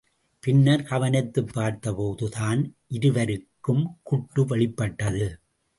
[0.43, 2.63] பின்னர் கவனித்துப் பார்த்தபோது தான்
[2.87, 5.27] இருவருக்கும் குட்டு வெளிப்பட்டது!